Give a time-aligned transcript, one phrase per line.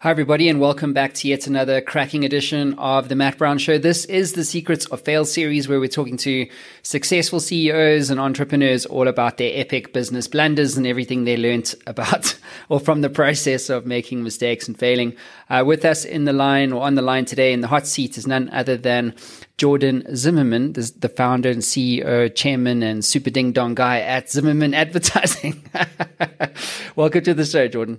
[0.00, 3.78] Hi, everybody, and welcome back to yet another cracking edition of the Matt Brown Show.
[3.78, 6.46] This is the Secrets of Fail series where we're talking to
[6.82, 12.38] successful CEOs and entrepreneurs all about their epic business blunders and everything they learned about
[12.68, 15.16] or from the process of making mistakes and failing.
[15.48, 18.18] Uh, with us in the line or on the line today in the hot seat
[18.18, 19.14] is none other than
[19.56, 25.64] Jordan Zimmerman, the founder and CEO, chairman, and super ding dong guy at Zimmerman Advertising.
[26.96, 27.98] welcome to the show, Jordan.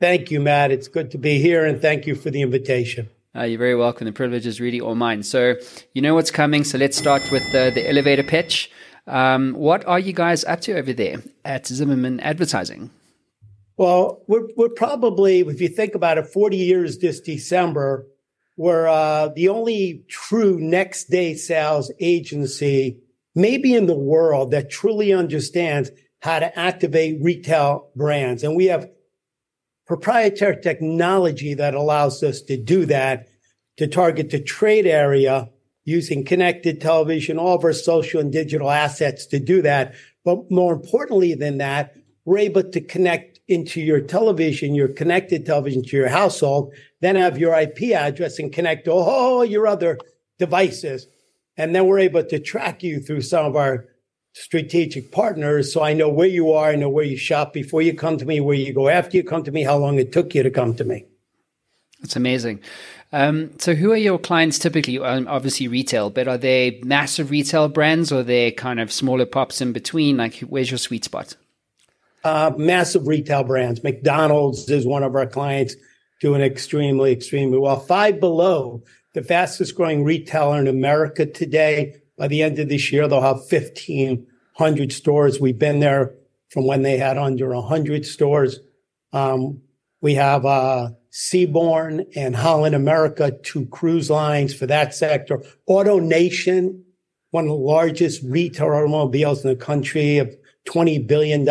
[0.00, 0.70] Thank you, Matt.
[0.70, 3.08] It's good to be here, and thank you for the invitation.
[3.34, 4.04] Uh, you're very welcome.
[4.04, 5.24] The privilege is really all mine.
[5.24, 5.56] So,
[5.92, 6.62] you know what's coming.
[6.62, 8.70] So, let's start with the, the elevator pitch.
[9.08, 12.90] Um, what are you guys up to over there at Zimmerman Advertising?
[13.76, 18.06] Well, we're, we're probably, if you think about it, 40 years this December,
[18.56, 22.98] we're uh, the only true next day sales agency,
[23.34, 28.42] maybe in the world, that truly understands how to activate retail brands.
[28.42, 28.90] And we have
[29.88, 33.26] proprietary technology that allows us to do that
[33.78, 35.48] to target the trade area
[35.84, 39.94] using connected television, all of our social and digital assets to do that.
[40.24, 45.82] But more importantly than that, we're able to connect into your television, your connected television
[45.82, 49.98] to your household, then have your IP address and connect to all your other
[50.38, 51.06] devices.
[51.56, 53.86] And then we're able to track you through some of our
[54.38, 55.72] strategic partners.
[55.72, 58.24] So I know where you are, I know where you shop before you come to
[58.24, 60.50] me, where you go after you come to me, how long it took you to
[60.50, 61.06] come to me.
[62.00, 62.60] That's amazing.
[63.12, 64.98] Um, so, who are your clients typically?
[64.98, 69.26] Um, obviously, retail, but are they massive retail brands or are they kind of smaller
[69.26, 70.18] pops in between?
[70.18, 71.34] Like, where's your sweet spot?
[72.22, 73.82] Uh, massive retail brands.
[73.82, 75.74] McDonald's is one of our clients,
[76.20, 77.80] doing extremely, extremely well.
[77.80, 78.82] Five Below,
[79.14, 83.46] the fastest growing retailer in America today, by the end of this year, they'll have
[84.58, 85.40] 1,500 stores.
[85.40, 86.14] We've been there
[86.50, 88.58] from when they had under 100 stores.
[89.12, 89.62] Um,
[90.00, 95.42] we have uh, Seabourn and Holland America, two cruise lines for that sector.
[95.68, 96.82] AutoNation,
[97.30, 100.36] one of the largest retail automobiles in the country, of
[100.68, 101.48] $20 billion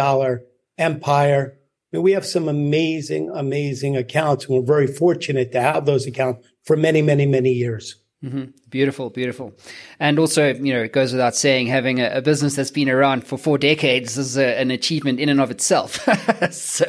[0.78, 1.58] empire.
[1.94, 6.46] Mean, we have some amazing, amazing accounts, and we're very fortunate to have those accounts
[6.66, 7.96] for many, many, many years.
[8.24, 8.46] Mm-hmm.
[8.70, 9.54] Beautiful, beautiful.
[10.00, 13.26] And also, you know, it goes without saying, having a, a business that's been around
[13.26, 16.00] for four decades is a, an achievement in and of itself.
[16.52, 16.86] so,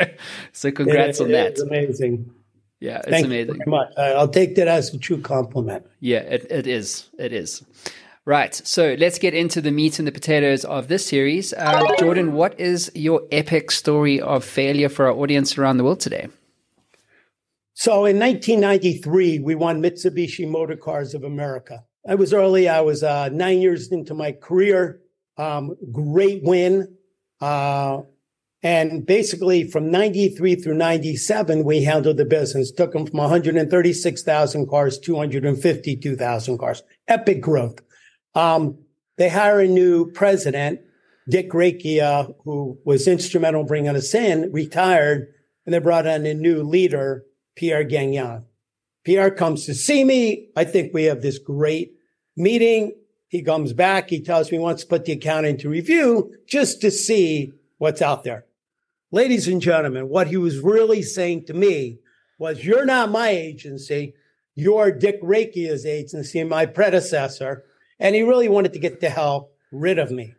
[0.53, 1.47] so congrats it, on that.
[1.49, 2.31] It's amazing.
[2.81, 3.55] Yeah, it's Thank amazing.
[3.55, 3.93] You very much.
[3.99, 5.87] I'll take that as a true compliment.
[6.01, 7.11] Yeah, it, it is.
[7.19, 7.63] It is.
[8.25, 8.55] Right.
[8.55, 11.53] So let's get into the meat and the potatoes of this series.
[11.55, 16.01] Uh, Jordan, what is your epic story of failure for our audience around the world
[16.01, 16.29] today?
[17.79, 21.85] So in 1993, we won Mitsubishi Motor Cars of America.
[22.09, 22.69] I was early.
[22.69, 25.01] I was uh, nine years into my career.
[25.37, 26.97] Um, great win.
[27.41, 28.01] Uh,
[28.65, 34.99] and basically from 93 through 97, we handled the business, took them from 136,000 cars,
[34.99, 36.83] 252,000 cars.
[37.07, 37.79] Epic growth.
[38.35, 38.77] Um,
[39.19, 40.81] they hire a new president,
[41.29, 45.33] Dick Recchia, who was instrumental in bringing us in, retired,
[45.65, 47.25] and they brought in a new leader,
[47.59, 48.45] Pierre Gagnon.
[49.03, 50.49] Pierre comes to see me.
[50.55, 51.95] I think we have this great
[52.37, 52.93] meeting.
[53.27, 54.11] He comes back.
[54.11, 58.01] He tells me he wants to put the account into review just to see what's
[58.01, 58.47] out there.
[59.11, 61.99] Ladies and gentlemen, what he was really saying to me
[62.39, 64.15] was, you're not my agency.
[64.55, 67.65] You're Dick Recchia's agency, my predecessor.
[67.99, 70.35] And he really wanted to get the hell rid of me.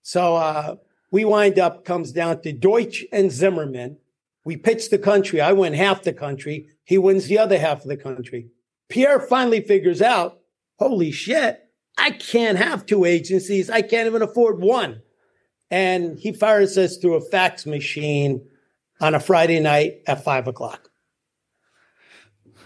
[0.00, 0.76] So, uh,
[1.10, 3.98] we wind up comes down to Deutsch and Zimmerman
[4.44, 5.40] we pitch the country.
[5.40, 6.68] I win half the country.
[6.84, 8.50] He wins the other half of the country.
[8.88, 10.40] Pierre finally figures out,
[10.78, 11.60] holy shit,
[11.96, 13.70] I can't have two agencies.
[13.70, 15.02] I can't even afford one.
[15.70, 18.46] And he fires us through a fax machine
[19.00, 20.90] on a Friday night at five o'clock.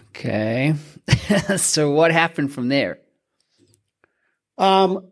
[0.09, 0.75] Okay.
[1.57, 2.99] so what happened from there?
[4.57, 5.09] Um,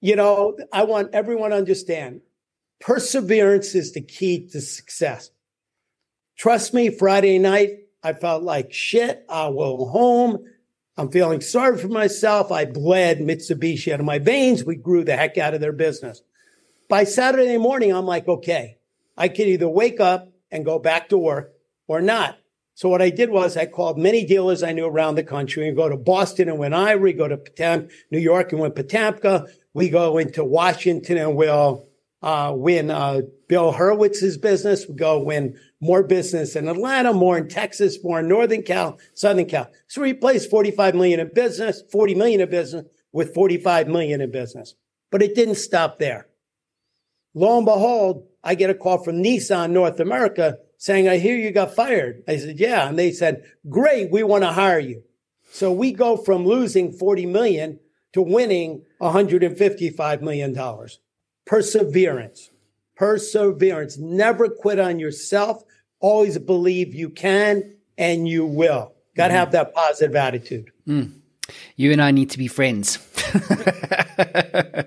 [0.00, 2.22] you know, I want everyone to understand
[2.80, 5.30] perseverance is the key to success.
[6.38, 9.26] Trust me, Friday night, I felt like shit.
[9.28, 10.38] I will home.
[10.96, 12.52] I'm feeling sorry for myself.
[12.52, 14.64] I bled Mitsubishi out of my veins.
[14.64, 16.22] We grew the heck out of their business.
[16.88, 18.78] By Saturday morning, I'm like, okay,
[19.16, 21.54] I could either wake up and go back to work
[21.88, 22.38] or not.
[22.74, 25.68] So what I did was I called many dealers I knew around the country.
[25.68, 29.48] We go to Boston and went Ivory, go to Potamp, New York and went Potamkin.
[29.74, 31.87] We go into Washington and we'll
[32.22, 34.86] uh, win uh, Bill Hurwitz's business.
[34.88, 39.46] We go win more business in Atlanta, more in Texas, more in Northern Cal, Southern
[39.46, 39.70] Cal.
[39.86, 44.30] So we replaced 45 million in business, 40 million in business with 45 million in
[44.30, 44.74] business.
[45.10, 46.28] But it didn't stop there.
[47.34, 51.50] Lo and behold, I get a call from Nissan North America saying, I hear you
[51.50, 52.22] got fired.
[52.26, 52.88] I said, yeah.
[52.88, 54.10] And they said, great.
[54.10, 55.02] We want to hire you.
[55.50, 57.80] So we go from losing 40 million
[58.12, 61.00] to winning 155 million dollars.
[61.48, 62.50] Perseverance,
[62.94, 63.96] perseverance.
[63.96, 65.64] Never quit on yourself.
[65.98, 68.92] Always believe you can and you will.
[69.16, 69.38] Got to mm-hmm.
[69.38, 70.70] have that positive attitude.
[70.86, 71.12] Mm.
[71.76, 72.98] You and I need to be friends.
[73.16, 74.84] I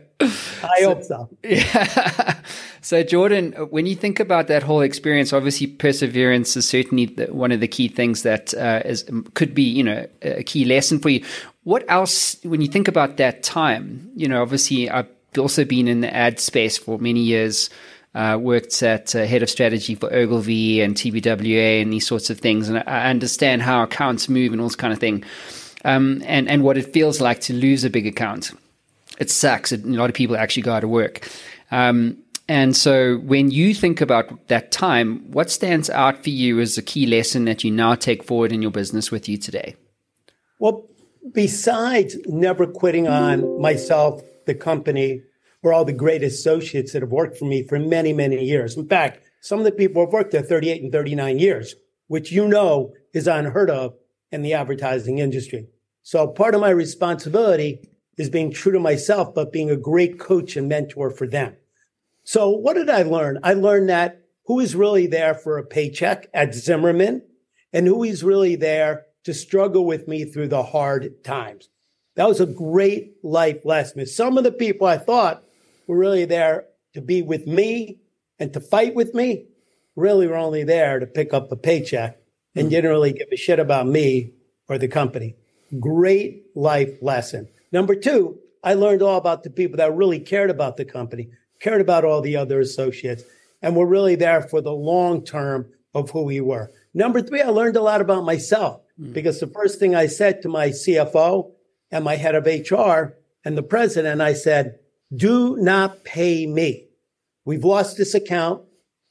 [0.79, 1.29] so, hope so.
[1.43, 2.37] Yeah.
[2.83, 7.51] So, Jordan, when you think about that whole experience, obviously perseverance is certainly the, one
[7.51, 9.05] of the key things that uh, is,
[9.35, 11.23] could be, you know, a key lesson for you.
[11.63, 15.07] What else, when you think about that time, you know, obviously I've
[15.37, 17.69] also been in the ad space for many years.
[18.13, 22.37] Uh, worked at uh, head of strategy for Ogilvy and TBWA and these sorts of
[22.39, 25.23] things, and I understand how accounts move and all this kind of thing,
[25.85, 28.51] um, and and what it feels like to lose a big account.
[29.17, 29.71] It sucks.
[29.71, 31.29] It, a lot of people actually go out of work.
[31.71, 32.17] Um,
[32.49, 36.81] and so when you think about that time, what stands out for you as a
[36.81, 39.75] key lesson that you now take forward in your business with you today?
[40.59, 40.85] Well,
[41.33, 44.21] besides never quitting on myself,
[44.51, 45.21] the company,
[45.63, 48.75] or all the great associates that have worked for me for many, many years.
[48.75, 51.75] In fact, some of the people have worked there 38 and 39 years,
[52.07, 53.95] which you know is unheard of
[54.31, 55.67] in the advertising industry.
[56.03, 60.55] So part of my responsibility is being true to myself, but being a great coach
[60.55, 61.55] and mentor for them.
[62.23, 63.39] So what did I learn?
[63.43, 67.21] I learned that who is really there for a paycheck at Zimmerman
[67.71, 71.69] and who is really there to struggle with me through the hard times.
[72.15, 74.05] That was a great life lesson.
[74.05, 75.43] Some of the people I thought
[75.87, 77.99] were really there to be with me
[78.39, 79.45] and to fight with me
[79.95, 82.17] really were only there to pick up a paycheck
[82.55, 84.31] and didn't really give a shit about me
[84.67, 85.35] or the company.
[85.79, 87.47] Great life lesson.
[87.71, 91.29] Number two, I learned all about the people that really cared about the company,
[91.61, 93.23] cared about all the other associates,
[93.61, 96.71] and were really there for the long term of who we were.
[96.93, 99.13] Number three, I learned a lot about myself mm.
[99.13, 101.51] because the first thing I said to my CFO
[101.91, 104.79] and my head of HR and the president, I said,
[105.15, 106.87] do not pay me.
[107.45, 108.63] We've lost this account.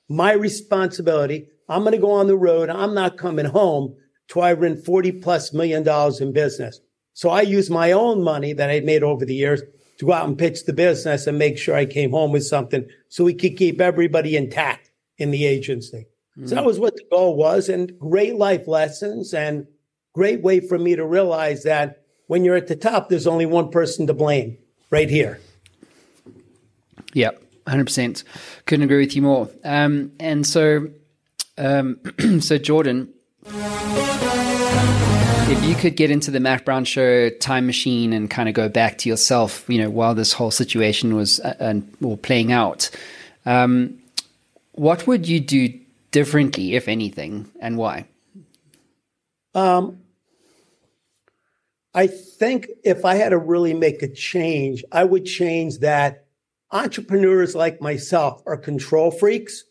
[0.08, 1.48] My responsibility.
[1.68, 2.68] I'm going to go on the road.
[2.68, 3.94] I'm not coming home
[4.28, 6.80] till I win 40 plus million dollars in business.
[7.12, 9.62] So I used my own money that I'd made over the years
[9.98, 12.88] to go out and pitch the business and make sure I came home with something
[13.08, 16.06] so we could keep everybody intact in the agency.
[16.38, 16.48] Mm-hmm.
[16.48, 19.66] So that was what the goal was and great life lessons and
[20.14, 21.99] great way for me to realize that
[22.30, 24.56] when you're at the top, there's only one person to blame
[24.88, 25.40] right here.
[27.12, 27.30] Yeah,
[27.66, 28.22] 100%.
[28.66, 29.50] Couldn't agree with you more.
[29.64, 30.90] Um, and so,
[31.58, 31.98] um,
[32.40, 33.12] so Jordan,
[35.48, 38.68] if you could get into the Matt Brown show time machine and kind of go
[38.68, 42.90] back to yourself, you know, while this whole situation was uh, and or playing out,
[43.44, 43.98] um,
[44.70, 45.76] what would you do
[46.12, 48.04] differently, if anything, and why?
[49.52, 49.99] Um,
[51.92, 56.26] I think if I had to really make a change, I would change that
[56.70, 59.64] entrepreneurs like myself are control freaks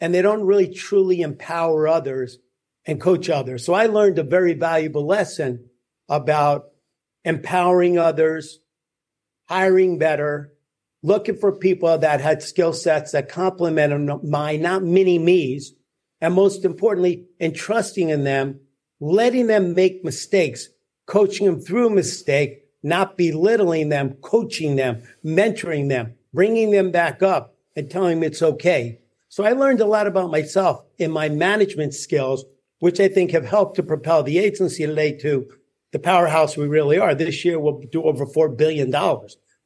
[0.00, 2.38] and they don't really truly empower others
[2.86, 3.64] and coach others.
[3.64, 5.70] So I learned a very valuable lesson
[6.08, 6.70] about
[7.24, 8.60] empowering others,
[9.48, 10.52] hiring better,
[11.02, 15.74] looking for people that had skill sets that complemented mine, not mini me's,
[16.20, 18.60] and most importantly, entrusting in them,
[19.00, 20.68] letting them make mistakes,
[21.08, 27.22] coaching them through a mistake, not belittling them, coaching them, mentoring them, bringing them back
[27.22, 29.00] up and telling them it's okay.
[29.28, 32.44] So I learned a lot about myself in my management skills
[32.80, 35.50] which I think have helped to propel the agency today to
[35.90, 37.14] the powerhouse we really are.
[37.14, 38.90] This year we'll do over $4 billion.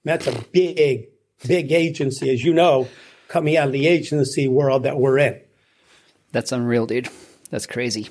[0.04, 1.08] That's a big,
[1.46, 2.88] big agency, as you know,
[3.28, 5.40] coming out of the agency world that we're in.
[6.30, 7.10] That's unreal, dude.
[7.52, 8.08] That's crazy.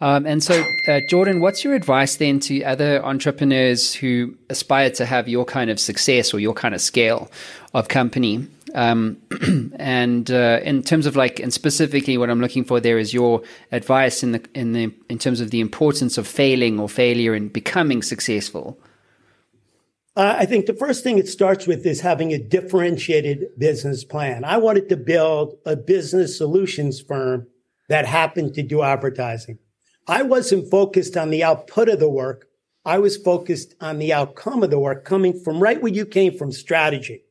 [0.00, 5.04] Um, and so, uh, Jordan, what's your advice then to other entrepreneurs who aspire to
[5.04, 7.30] have your kind of success or your kind of scale
[7.74, 8.48] of company?
[8.74, 9.18] Um,
[9.76, 13.42] and uh, in terms of like, and specifically, what I'm looking for there is your
[13.72, 17.48] advice in the in the in terms of the importance of failing or failure in
[17.48, 18.78] becoming successful.
[20.16, 24.44] Uh, I think the first thing it starts with is having a differentiated business plan.
[24.44, 27.46] I wanted to build a business solutions firm
[27.88, 29.58] that happened to do advertising.
[30.06, 32.46] I wasn't focused on the output of the work.
[32.84, 36.36] I was focused on the outcome of the work coming from right where you came
[36.36, 37.24] from strategy.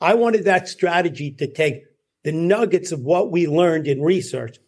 [0.00, 1.84] I wanted that strategy to take
[2.24, 4.58] the nuggets of what we learned in research.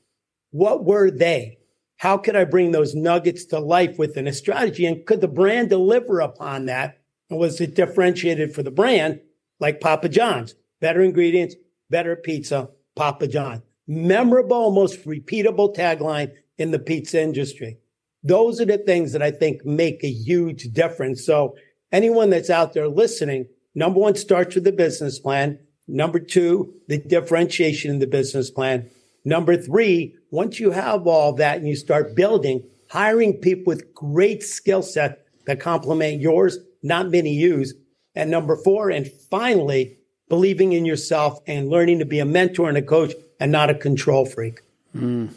[0.51, 1.59] What were they?
[1.99, 4.87] How could I bring those nuggets to life within a strategy?
[4.87, 7.03] And could the brand deliver upon that?
[7.29, 9.21] And was it differentiated for the brand
[9.59, 10.55] like Papa John's?
[10.81, 11.57] Better ingredients,
[11.91, 13.63] better pizza, Papa John.
[13.87, 17.79] Memorable, most repeatable tagline in the pizza industry.
[18.23, 21.25] Those are the things that I think make a huge difference.
[21.25, 21.57] So
[21.91, 25.59] anyone that's out there listening, number one starts with the business plan.
[25.89, 28.91] Number two, the differentiation in the business plan.
[29.25, 34.43] Number three, once you have all that and you start building, hiring people with great
[34.43, 37.75] skill set that complement yours, not many use.
[38.15, 42.79] And number four, and finally, believing in yourself and learning to be a mentor and
[42.79, 44.61] a coach and not a control freak.
[44.95, 45.33] Mm.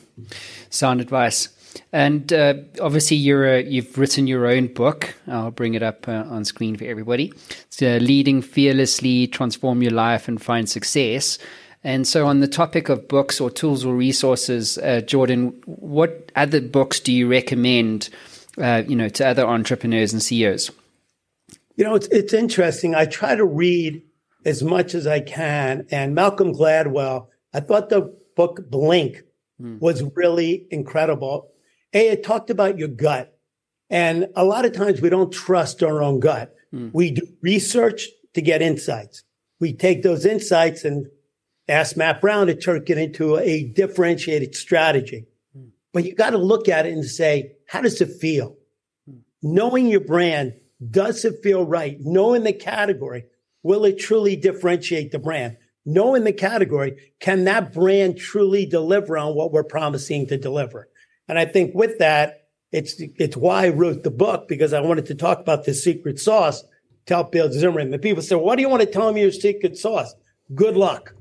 [0.70, 1.50] Sound advice.
[1.92, 5.16] And uh, obviously, you're a, you've written your own book.
[5.28, 7.34] I'll bring it up uh, on screen for everybody.
[7.50, 11.40] It's uh, Leading Fearlessly, Transform Your Life and Find Success.
[11.84, 16.62] And so, on the topic of books or tools or resources, uh, Jordan, what other
[16.62, 18.10] books do you recommend,
[18.62, 20.72] uh, you know, to other entrepreneurs and CEOs?
[21.76, 22.96] You know, it's it's interesting.
[22.96, 24.02] I try to read
[24.46, 27.28] as much as I can, and Malcolm Gladwell.
[27.54, 29.22] I thought the book Blink
[29.62, 29.80] mm.
[29.80, 31.52] was really incredible.
[31.94, 33.38] A, it talked about your gut.
[33.90, 36.56] And a lot of times we don't trust our own gut.
[36.74, 36.92] Mm.
[36.94, 39.24] We do research to get insights.
[39.60, 41.08] We take those insights and
[41.68, 45.28] ask Matt Brown to turn it into a differentiated strategy.
[45.58, 45.70] Mm.
[45.94, 48.58] But you got to look at it and say, how does it feel?
[49.10, 49.20] Mm.
[49.44, 50.54] Knowing your brand,
[50.90, 51.98] does it feel right?
[52.00, 53.26] Knowing the category,
[53.62, 55.58] will it truly differentiate the brand?
[55.86, 60.90] Knowing the category, can that brand truly deliver on what we're promising to deliver?
[61.28, 65.06] And I think with that, it's, it's why I wrote the book because I wanted
[65.08, 66.64] to talk about the secret sauce
[67.06, 67.92] to help build Zimmerman.
[67.92, 70.16] The people say, what do you want to tell me your secret sauce?
[70.56, 71.14] Good luck.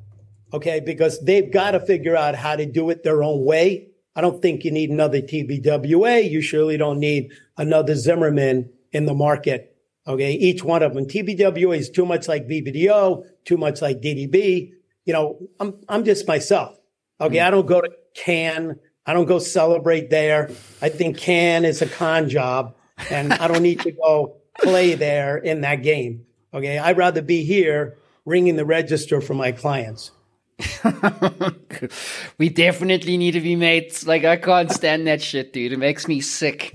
[0.53, 0.81] Okay.
[0.81, 3.89] Because they've got to figure out how to do it their own way.
[4.15, 6.31] I don't think you need another TBWA.
[6.31, 9.72] You surely don't need another Zimmerman in the market.
[10.07, 10.33] Okay.
[10.33, 11.07] Each one of them.
[11.07, 14.73] TBWA is too much like BBDO, too much like DDB.
[15.05, 16.79] You know, I'm, I'm just myself.
[17.21, 17.37] Okay.
[17.37, 17.47] Mm-hmm.
[17.47, 18.77] I don't go to Cannes.
[19.07, 20.51] I don't go celebrate there.
[20.81, 22.77] I think Cannes is a con job
[23.11, 26.27] and I don't need to go play there in that game.
[26.55, 26.79] Okay.
[26.79, 30.13] I'd rather be here ringing the register for my clients.
[32.39, 34.07] we definitely need to be mates.
[34.07, 35.73] Like I can't stand that shit, dude.
[35.73, 36.75] It makes me sick.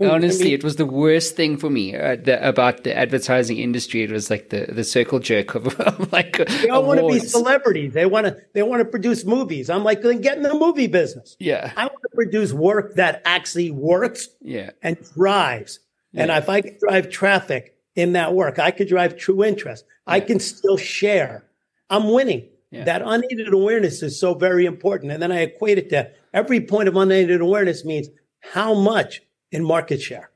[0.00, 4.02] Honestly, it was the worst thing for me uh, the, about the advertising industry.
[4.02, 7.20] It was like the, the circle jerk of, of like they all want to be
[7.20, 7.92] celebrities.
[7.92, 9.70] They want to they want to produce movies.
[9.70, 11.36] I'm like, then get in the movie business.
[11.38, 14.28] Yeah, I want to produce work that actually works.
[14.40, 15.78] Yeah, and drives.
[16.10, 16.22] Yeah.
[16.22, 19.84] And if I can drive traffic in that work, I could drive true interest.
[19.88, 20.14] Yeah.
[20.14, 21.44] I can still share.
[21.88, 22.48] I'm winning.
[22.70, 22.84] Yeah.
[22.84, 25.12] That unaided awareness is so very important.
[25.12, 28.08] And then I equate it to every point of unaided awareness means
[28.40, 29.22] how much
[29.54, 30.30] in market share.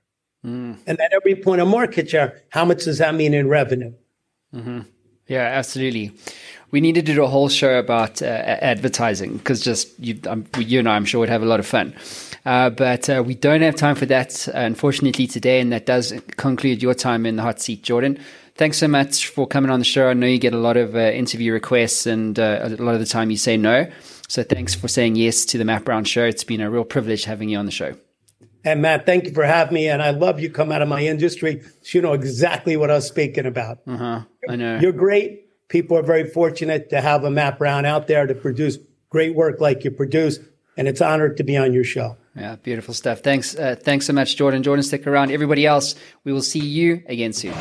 [0.46, 0.78] Mm.
[0.86, 3.92] And at every point of market share, how much does that mean in revenue?
[4.54, 4.80] Mm-hmm.
[5.26, 6.12] Yeah, absolutely.
[6.70, 10.78] We need to do a whole show about uh, advertising because just you, um, you
[10.78, 11.94] and I, I'm sure would have a lot of fun.
[12.46, 15.60] Uh, but uh, we don't have time for that, unfortunately, today.
[15.60, 18.18] And that does conclude your time in the hot seat, Jordan.
[18.54, 20.08] Thanks so much for coming on the show.
[20.08, 23.00] I know you get a lot of uh, interview requests, and uh, a lot of
[23.00, 23.90] the time you say no.
[24.28, 26.24] So thanks for saying yes to the Matt Brown show.
[26.24, 27.96] It's been a real privilege having you on the show.
[28.68, 29.88] And Matt, thank you for having me.
[29.88, 31.62] And I love you come out of my industry.
[31.82, 33.78] So you know exactly what I was speaking about.
[33.86, 34.22] Uh-huh.
[34.48, 34.78] I know.
[34.78, 35.46] You're great.
[35.68, 38.78] People are very fortunate to have a Matt Brown out there to produce
[39.10, 40.38] great work like you produce.
[40.76, 42.16] And it's honored to be on your show.
[42.36, 43.20] Yeah, beautiful stuff.
[43.20, 43.56] Thanks.
[43.56, 44.62] Uh, thanks so much, Jordan.
[44.62, 45.32] Jordan, stick around.
[45.32, 47.54] Everybody else, we will see you again soon.